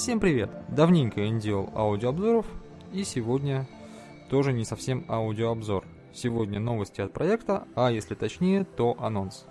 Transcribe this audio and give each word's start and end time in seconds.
Всем 0.00 0.18
привет! 0.18 0.48
Давненько 0.70 1.20
я 1.20 1.28
не 1.28 1.38
делал 1.38 1.68
аудиообзоров, 1.74 2.46
и 2.90 3.04
сегодня 3.04 3.68
тоже 4.30 4.54
не 4.54 4.64
совсем 4.64 5.04
аудиообзор. 5.10 5.84
Сегодня 6.14 6.58
новости 6.58 7.02
от 7.02 7.12
проекта, 7.12 7.64
а 7.74 7.90
если 7.92 8.14
точнее, 8.14 8.64
то 8.64 8.96
анонс. 8.98 9.44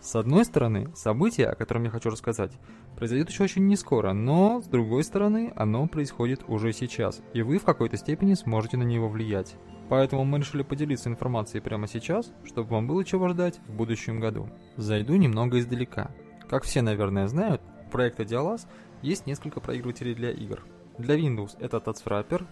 С 0.00 0.14
одной 0.14 0.44
стороны, 0.44 0.94
событие, 0.94 1.46
о 1.46 1.54
котором 1.54 1.84
я 1.84 1.90
хочу 1.90 2.10
рассказать, 2.10 2.52
произойдет 2.94 3.30
еще 3.30 3.44
очень 3.44 3.66
не 3.68 3.74
скоро, 3.74 4.12
но 4.12 4.60
с 4.60 4.66
другой 4.66 5.02
стороны, 5.02 5.54
оно 5.56 5.86
происходит 5.86 6.42
уже 6.46 6.74
сейчас, 6.74 7.22
и 7.32 7.40
вы 7.40 7.56
в 7.56 7.64
какой-то 7.64 7.96
степени 7.96 8.34
сможете 8.34 8.76
на 8.76 8.82
него 8.82 9.08
влиять. 9.08 9.56
Поэтому 9.88 10.26
мы 10.26 10.40
решили 10.40 10.62
поделиться 10.62 11.08
информацией 11.08 11.62
прямо 11.62 11.88
сейчас, 11.88 12.30
чтобы 12.44 12.68
вам 12.68 12.86
было 12.86 13.02
чего 13.02 13.30
ждать 13.30 13.60
в 13.66 13.72
будущем 13.72 14.20
году. 14.20 14.50
Зайду 14.76 15.16
немного 15.16 15.58
издалека. 15.58 16.10
Как 16.50 16.64
все, 16.64 16.82
наверное, 16.82 17.28
знают, 17.28 17.62
проекта 17.90 18.24
Dialas 18.24 18.66
есть 19.02 19.26
несколько 19.26 19.60
проигрывателей 19.60 20.14
для 20.14 20.30
игр. 20.30 20.64
Для 20.98 21.16
Windows 21.16 21.56
это 21.60 21.78
TatsWrapper, 21.78 22.46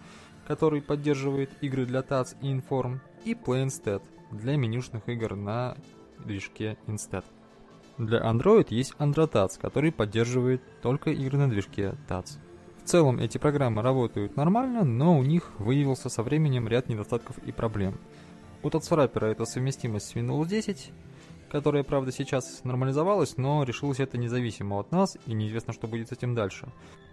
который 0.46 0.82
поддерживает 0.82 1.50
игры 1.62 1.86
для 1.86 2.00
TATS 2.00 2.36
и 2.42 2.52
Inform, 2.54 2.98
и 3.24 3.34
PlayInstead 3.34 4.02
для 4.30 4.56
менюшных 4.56 5.08
игр 5.08 5.34
на 5.36 5.76
движке 6.24 6.76
Instead. 6.86 7.24
Для 7.96 8.20
Android 8.20 8.66
есть 8.70 8.94
AndroTats, 8.98 9.60
который 9.60 9.92
поддерживает 9.92 10.62
только 10.82 11.10
игры 11.10 11.38
на 11.38 11.48
движке 11.48 11.94
TATS. 12.08 12.38
В 12.82 12.86
целом 12.86 13.18
эти 13.18 13.38
программы 13.38 13.82
работают 13.82 14.36
нормально, 14.36 14.84
но 14.84 15.18
у 15.18 15.22
них 15.22 15.52
выявился 15.58 16.08
со 16.08 16.22
временем 16.22 16.68
ряд 16.68 16.88
недостатков 16.88 17.38
и 17.38 17.52
проблем. 17.52 17.94
У 18.62 18.68
TatsWrapper 18.68 19.24
это 19.26 19.44
совместимость 19.44 20.08
с 20.08 20.14
Windows 20.14 20.46
10, 20.46 20.92
которая, 21.54 21.84
правда, 21.84 22.10
сейчас 22.10 22.64
нормализовалась, 22.64 23.36
но 23.36 23.62
решилось 23.62 24.00
это 24.00 24.18
независимо 24.18 24.80
от 24.80 24.90
нас, 24.90 25.16
и 25.24 25.34
неизвестно, 25.34 25.72
что 25.72 25.86
будет 25.86 26.08
с 26.08 26.12
этим 26.12 26.34
дальше. 26.34 26.66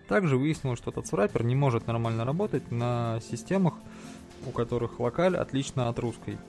Также 0.07 0.35
выяснилось, 0.35 0.79
что 0.79 0.89
TatsWrapper 0.89 1.43
не 1.43 1.53
может 1.53 1.85
нормально 1.85 2.25
работать 2.25 2.71
на 2.71 3.19
системах, 3.21 3.75
у 4.47 4.49
которых 4.49 4.99
локаль 4.99 5.37
отлично 5.37 5.89
от 5.89 5.99
русской. 5.99 6.39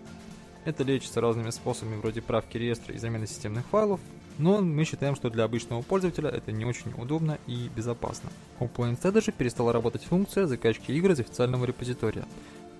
Это 0.64 0.84
лечится 0.84 1.20
разными 1.20 1.50
способами 1.50 1.96
вроде 1.96 2.22
правки 2.22 2.56
реестра 2.56 2.94
и 2.94 2.98
замены 2.98 3.26
системных 3.26 3.66
файлов, 3.66 4.00
но 4.38 4.62
мы 4.62 4.84
считаем, 4.84 5.14
что 5.14 5.28
для 5.28 5.44
обычного 5.44 5.82
пользователя 5.82 6.30
это 6.30 6.50
не 6.50 6.64
очень 6.64 6.94
удобно 6.96 7.36
и 7.46 7.68
безопасно. 7.76 8.30
У 8.58 8.68
PlayInstead 8.68 9.22
же 9.22 9.32
перестала 9.32 9.70
работать 9.70 10.04
функция 10.04 10.46
закачки 10.46 10.92
игр 10.92 11.10
из 11.10 11.20
официального 11.20 11.66
репозитория, 11.66 12.24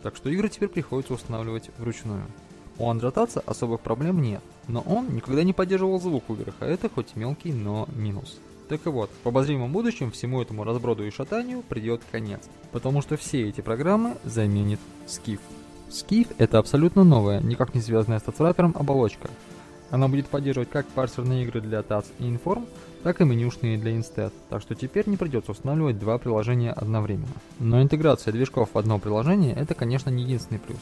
так 0.02 0.16
что 0.16 0.30
игры 0.30 0.48
теперь 0.48 0.70
приходится 0.70 1.12
устанавливать 1.12 1.68
вручную. 1.76 2.24
У 2.78 2.88
Андратаца 2.88 3.40
особых 3.40 3.80
проблем 3.80 4.20
нет, 4.22 4.42
но 4.68 4.80
он 4.80 5.14
никогда 5.14 5.42
не 5.42 5.52
поддерживал 5.52 6.00
звук 6.00 6.24
в 6.28 6.34
играх, 6.34 6.54
а 6.60 6.66
это 6.66 6.88
хоть 6.88 7.16
мелкий, 7.16 7.52
но 7.52 7.88
минус. 7.94 8.38
Так 8.68 8.86
и 8.86 8.88
вот, 8.88 9.10
в 9.22 9.28
обозримом 9.28 9.72
будущем 9.72 10.10
всему 10.10 10.40
этому 10.40 10.64
разброду 10.64 11.04
и 11.04 11.10
шатанию 11.10 11.62
придет 11.62 12.00
конец, 12.10 12.40
потому 12.72 13.02
что 13.02 13.16
все 13.16 13.48
эти 13.48 13.60
программы 13.60 14.16
заменит 14.24 14.80
Skiff. 15.06 15.40
Skiff 15.90 16.34
это 16.38 16.58
абсолютно 16.58 17.04
новая, 17.04 17.40
никак 17.40 17.74
не 17.74 17.82
связанная 17.82 18.18
с 18.18 18.22
TatsWrapper 18.22 18.78
оболочка, 18.78 19.28
она 19.92 20.08
будет 20.08 20.28
поддерживать 20.28 20.70
как 20.70 20.86
парсерные 20.86 21.44
игры 21.44 21.60
для 21.60 21.80
TATS 21.80 22.06
и 22.18 22.24
Inform, 22.24 22.66
так 23.02 23.20
и 23.20 23.24
менюшные 23.24 23.76
для 23.76 23.94
Instead, 23.94 24.32
так 24.48 24.62
что 24.62 24.74
теперь 24.74 25.06
не 25.06 25.18
придется 25.18 25.52
устанавливать 25.52 25.98
два 25.98 26.16
приложения 26.16 26.72
одновременно. 26.72 27.28
Но 27.58 27.82
интеграция 27.82 28.32
движков 28.32 28.70
в 28.72 28.78
одно 28.78 28.98
приложение 28.98 29.54
это, 29.54 29.74
конечно, 29.74 30.08
не 30.08 30.22
единственный 30.22 30.60
плюс. 30.60 30.78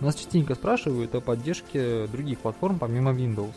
Нас 0.00 0.14
частенько 0.14 0.54
спрашивают 0.54 1.14
о 1.14 1.20
поддержке 1.20 2.06
других 2.06 2.38
платформ 2.40 2.78
помимо 2.78 3.12
Windows. 3.12 3.54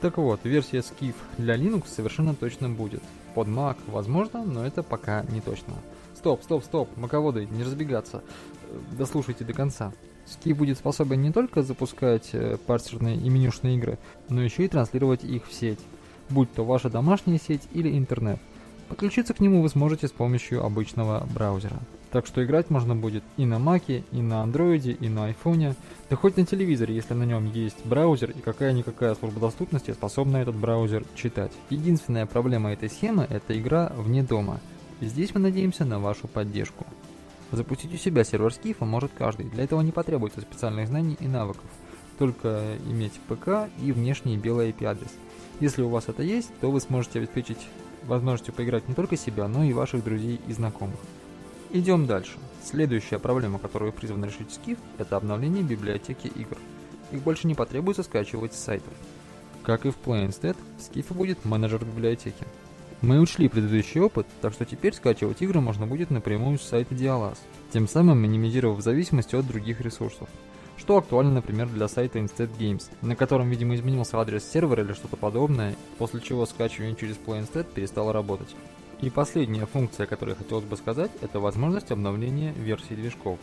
Так 0.00 0.16
вот, 0.16 0.40
версия 0.44 0.78
Skiff 0.78 1.14
для 1.36 1.56
Linux 1.56 1.84
совершенно 1.86 2.34
точно 2.34 2.70
будет. 2.70 3.02
Под 3.34 3.48
Mac 3.48 3.76
возможно, 3.86 4.42
но 4.44 4.66
это 4.66 4.82
пока 4.82 5.24
не 5.28 5.42
точно. 5.42 5.74
Стоп, 6.16 6.42
стоп, 6.42 6.64
стоп, 6.64 6.96
маководы, 6.96 7.46
не 7.46 7.62
разбегаться. 7.62 8.22
Дослушайте 8.96 9.44
до 9.44 9.52
конца. 9.52 9.92
Ski 10.26 10.54
будет 10.54 10.78
способен 10.78 11.20
не 11.20 11.32
только 11.32 11.62
запускать 11.62 12.30
э, 12.32 12.56
парсерные 12.66 13.16
и 13.16 13.28
менюшные 13.28 13.76
игры, 13.76 13.98
но 14.28 14.42
еще 14.42 14.64
и 14.64 14.68
транслировать 14.68 15.24
их 15.24 15.46
в 15.46 15.52
сеть, 15.52 15.80
будь 16.28 16.52
то 16.52 16.64
ваша 16.64 16.88
домашняя 16.88 17.38
сеть 17.38 17.68
или 17.72 17.98
интернет. 17.98 18.38
Подключиться 18.90 19.34
к 19.34 19.40
нему 19.40 19.62
вы 19.62 19.68
сможете 19.68 20.08
с 20.08 20.10
помощью 20.10 20.64
обычного 20.64 21.24
браузера. 21.32 21.78
Так 22.10 22.26
что 22.26 22.44
играть 22.44 22.70
можно 22.70 22.96
будет 22.96 23.22
и 23.36 23.46
на 23.46 23.60
Маке, 23.60 24.02
и 24.10 24.20
на 24.20 24.42
Андроиде, 24.42 24.90
и 24.90 25.08
на 25.08 25.26
Айфоне, 25.26 25.76
да 26.10 26.16
хоть 26.16 26.36
на 26.36 26.44
телевизоре, 26.44 26.96
если 26.96 27.14
на 27.14 27.22
нем 27.22 27.46
есть 27.52 27.86
браузер 27.86 28.30
и 28.30 28.40
какая-никакая 28.40 29.14
служба 29.14 29.38
доступности 29.38 29.92
способна 29.92 30.38
этот 30.38 30.56
браузер 30.56 31.04
читать. 31.14 31.52
Единственная 31.70 32.26
проблема 32.26 32.72
этой 32.72 32.90
схемы– 32.90 33.28
это 33.30 33.56
игра 33.56 33.92
вне 33.96 34.24
дома. 34.24 34.58
И 35.00 35.06
здесь 35.06 35.32
мы 35.34 35.40
надеемся 35.40 35.84
на 35.84 36.00
вашу 36.00 36.26
поддержку. 36.26 36.84
Запустить 37.52 37.94
у 37.94 37.96
себя 37.96 38.24
сервер 38.24 38.52
скифа 38.52 38.84
может 38.84 39.12
каждый, 39.16 39.46
для 39.46 39.62
этого 39.62 39.82
не 39.82 39.92
потребуется 39.92 40.40
специальных 40.40 40.88
знаний 40.88 41.16
и 41.20 41.28
навыков, 41.28 41.70
только 42.18 42.76
иметь 42.88 43.20
ПК 43.28 43.70
и 43.80 43.92
внешний 43.92 44.36
белый 44.36 44.70
IP-адрес. 44.70 45.12
Если 45.60 45.82
у 45.82 45.88
вас 45.90 46.08
это 46.08 46.24
есть, 46.24 46.50
то 46.60 46.72
вы 46.72 46.80
сможете 46.80 47.20
обеспечить 47.20 47.58
возможностью 48.04 48.54
поиграть 48.54 48.88
не 48.88 48.94
только 48.94 49.16
себя, 49.16 49.48
но 49.48 49.64
и 49.64 49.72
ваших 49.72 50.04
друзей 50.04 50.40
и 50.46 50.52
знакомых. 50.52 50.98
Идем 51.70 52.06
дальше. 52.06 52.38
Следующая 52.64 53.18
проблема, 53.18 53.58
которую 53.58 53.92
призван 53.92 54.24
решить 54.24 54.58
Skiff, 54.58 54.78
это 54.98 55.16
обновление 55.16 55.62
библиотеки 55.62 56.26
игр. 56.26 56.56
Их 57.12 57.22
больше 57.22 57.46
не 57.46 57.54
потребуется 57.54 58.02
скачивать 58.02 58.54
с 58.54 58.58
сайтов. 58.58 58.92
Как 59.62 59.86
и 59.86 59.90
в 59.90 59.96
PlayInstead, 60.04 60.56
в 60.78 60.80
Skiff 60.80 61.14
будет 61.14 61.44
менеджер 61.44 61.84
библиотеки. 61.84 62.44
Мы 63.02 63.18
учли 63.18 63.48
предыдущий 63.48 64.00
опыт, 64.00 64.26
так 64.42 64.52
что 64.52 64.64
теперь 64.64 64.94
скачивать 64.94 65.40
игры 65.40 65.60
можно 65.60 65.86
будет 65.86 66.10
напрямую 66.10 66.58
с 66.58 66.62
сайта 66.62 66.94
Dialas, 66.94 67.38
тем 67.72 67.88
самым 67.88 68.18
минимизировав 68.18 68.82
зависимость 68.82 69.32
от 69.32 69.46
других 69.46 69.80
ресурсов. 69.80 70.28
Что 70.80 70.96
актуально, 70.96 71.34
например, 71.34 71.68
для 71.68 71.88
сайта 71.88 72.20
Instead 72.20 72.56
Games, 72.58 72.84
на 73.02 73.14
котором, 73.14 73.50
видимо, 73.50 73.74
изменился 73.74 74.18
адрес 74.18 74.50
сервера 74.50 74.82
или 74.82 74.94
что-то 74.94 75.18
подобное, 75.18 75.76
после 75.98 76.22
чего 76.22 76.46
скачивание 76.46 76.96
через 76.96 77.16
PlayInstead 77.16 77.70
перестало 77.74 78.14
работать. 78.14 78.56
И 79.02 79.10
последняя 79.10 79.66
функция, 79.66 80.06
которую 80.06 80.36
я 80.36 80.42
хотелось 80.42 80.64
бы 80.64 80.78
сказать, 80.78 81.10
это 81.20 81.38
возможность 81.38 81.90
обновления 81.90 82.52
версий 82.54 82.94
движков. 82.94 83.38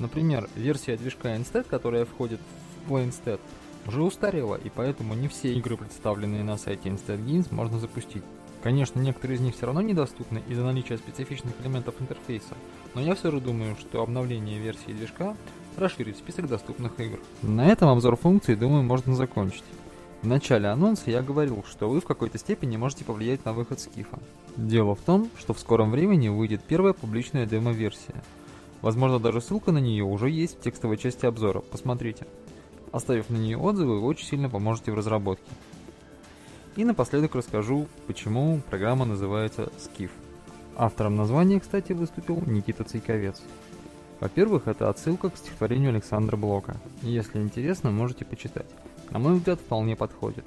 Например, 0.00 0.48
версия 0.56 0.96
движка 0.96 1.36
Instead, 1.36 1.62
которая 1.62 2.04
входит 2.04 2.40
в 2.84 2.90
PlayInstead, 2.90 3.38
уже 3.86 4.02
устарела, 4.02 4.56
и 4.56 4.68
поэтому 4.68 5.14
не 5.14 5.28
все 5.28 5.54
игры, 5.54 5.76
представленные 5.76 6.42
на 6.42 6.56
сайте 6.56 6.88
Instead 6.88 7.24
Games, 7.24 7.54
можно 7.54 7.78
запустить. 7.78 8.24
Конечно, 8.64 8.98
некоторые 8.98 9.36
из 9.36 9.40
них 9.42 9.54
все 9.54 9.66
равно 9.66 9.80
недоступны 9.80 10.42
из-за 10.48 10.64
наличия 10.64 10.98
специфичных 10.98 11.52
элементов 11.62 11.94
интерфейса, 12.00 12.56
но 12.94 13.00
я 13.00 13.14
все 13.14 13.30
же 13.30 13.40
думаю, 13.40 13.76
что 13.76 14.02
обновление 14.02 14.58
версии 14.58 14.90
движка 14.90 15.36
расширит 15.76 16.16
список 16.16 16.48
доступных 16.48 16.98
игр. 17.00 17.18
На 17.42 17.68
этом 17.68 17.88
обзор 17.88 18.16
функций, 18.16 18.56
думаю, 18.56 18.82
можно 18.82 19.14
закончить. 19.14 19.64
В 20.22 20.26
начале 20.26 20.68
анонса 20.68 21.10
я 21.10 21.22
говорил, 21.22 21.64
что 21.68 21.88
вы 21.88 22.00
в 22.00 22.06
какой-то 22.06 22.38
степени 22.38 22.76
можете 22.76 23.04
повлиять 23.04 23.44
на 23.44 23.52
выход 23.52 23.78
скифа. 23.80 24.18
Дело 24.56 24.94
в 24.94 25.00
том, 25.00 25.28
что 25.38 25.52
в 25.52 25.58
скором 25.58 25.90
времени 25.90 26.28
выйдет 26.28 26.62
первая 26.62 26.94
публичная 26.94 27.44
демо-версия. 27.44 28.22
Возможно, 28.80 29.18
даже 29.18 29.40
ссылка 29.40 29.72
на 29.72 29.78
нее 29.78 30.04
уже 30.04 30.30
есть 30.30 30.58
в 30.58 30.62
текстовой 30.62 30.96
части 30.96 31.26
обзора, 31.26 31.60
посмотрите. 31.60 32.26
Оставив 32.92 33.28
на 33.28 33.36
нее 33.36 33.58
отзывы, 33.58 34.00
вы 34.00 34.06
очень 34.06 34.26
сильно 34.26 34.48
поможете 34.48 34.92
в 34.92 34.94
разработке. 34.94 35.50
И 36.76 36.84
напоследок 36.84 37.34
расскажу, 37.34 37.86
почему 38.06 38.60
программа 38.70 39.04
называется 39.04 39.70
Skiff. 39.78 40.10
Автором 40.76 41.16
названия, 41.16 41.60
кстати, 41.60 41.92
выступил 41.92 42.42
Никита 42.46 42.82
Цейковец. 42.84 43.42
Во-первых, 44.24 44.68
это 44.68 44.88
отсылка 44.88 45.28
к 45.28 45.36
стихотворению 45.36 45.90
Александра 45.90 46.38
Блока. 46.38 46.78
Если 47.02 47.38
интересно, 47.42 47.90
можете 47.90 48.24
почитать. 48.24 48.64
На 49.10 49.18
мой 49.18 49.34
взгляд, 49.34 49.60
вполне 49.60 49.96
подходит. 49.96 50.46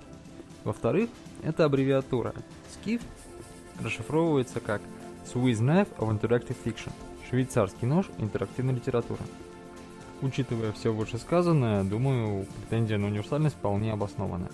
Во-вторых, 0.63 1.11
это 1.43 1.65
аббревиатура. 1.65 2.33
Skiff 2.73 3.03
расшифровывается 3.79 4.61
как 4.61 4.81
Swiss 5.31 5.59
Knife 5.59 5.95
of 5.99 6.09
Interactive 6.09 6.57
Fiction– 6.65 6.91
швейцарский 7.29 7.87
нож 7.87 8.07
интерактивной 8.17 8.73
литературы. 8.73 9.21
Учитывая 10.23 10.71
все 10.71 10.91
вышесказанное, 10.91 11.83
думаю, 11.83 12.47
претензия 12.67 12.97
на 12.97 13.05
универсальность 13.05 13.57
вполне 13.57 13.93
обоснована. 13.93 14.49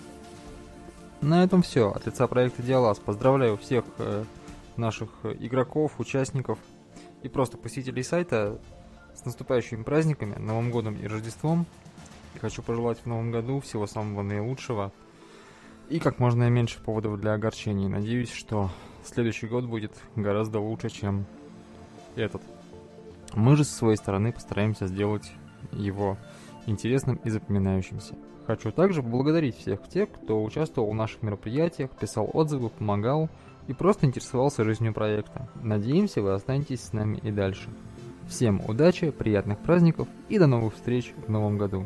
На 1.22 1.42
этом 1.44 1.62
все. 1.62 1.90
От 1.90 2.04
лица 2.04 2.26
проекта 2.26 2.62
Диалаз 2.62 2.98
поздравляю 2.98 3.56
всех 3.56 3.86
э, 3.96 4.24
наших 4.76 5.08
игроков, 5.24 5.92
участников 5.96 6.58
и 7.22 7.30
просто 7.30 7.56
посетителей 7.56 8.02
сайта 8.02 8.60
с 9.14 9.24
наступающими 9.24 9.82
праздниками, 9.82 10.34
Новым 10.36 10.70
годом 10.70 10.96
и 10.96 11.06
Рождеством. 11.06 11.66
И 12.34 12.38
хочу 12.38 12.62
пожелать 12.62 12.98
в 12.98 13.06
новом 13.06 13.30
году 13.30 13.60
всего 13.60 13.86
самого 13.86 14.22
наилучшего 14.22 14.92
и 15.88 15.98
как 15.98 16.18
можно 16.18 16.48
меньше 16.48 16.80
поводов 16.80 17.20
для 17.20 17.34
огорчений. 17.34 17.88
Надеюсь, 17.88 18.32
что 18.32 18.70
следующий 19.04 19.46
год 19.46 19.64
будет 19.64 19.92
гораздо 20.16 20.58
лучше, 20.58 20.88
чем 20.88 21.26
этот. 22.16 22.42
Мы 23.34 23.56
же 23.56 23.64
со 23.64 23.74
своей 23.74 23.96
стороны 23.96 24.32
постараемся 24.32 24.86
сделать 24.86 25.30
его 25.72 26.16
интересным 26.66 27.16
и 27.16 27.30
запоминающимся. 27.30 28.14
Хочу 28.46 28.72
также 28.72 29.02
поблагодарить 29.02 29.56
всех 29.56 29.88
тех, 29.88 30.10
кто 30.10 30.42
участвовал 30.42 30.90
в 30.90 30.94
наших 30.94 31.22
мероприятиях, 31.22 31.90
писал 31.90 32.28
отзывы, 32.32 32.68
помогал, 32.68 33.30
и 33.66 33.72
просто 33.72 34.06
интересовался 34.06 34.64
жизнью 34.64 34.92
проекта. 34.92 35.48
Надеемся, 35.62 36.20
вы 36.20 36.34
останетесь 36.34 36.82
с 36.82 36.92
нами 36.92 37.18
и 37.22 37.30
дальше. 37.30 37.70
Всем 38.28 38.62
удачи, 38.66 39.10
приятных 39.10 39.58
праздников 39.58 40.08
и 40.28 40.38
до 40.38 40.46
новых 40.46 40.74
встреч 40.74 41.12
в 41.26 41.30
новом 41.30 41.58
году. 41.58 41.84